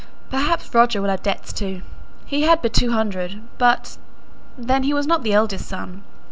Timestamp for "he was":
4.81-5.05